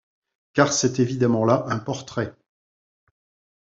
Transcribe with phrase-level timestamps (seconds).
[0.53, 2.33] Car c’est évidemment là un portrait.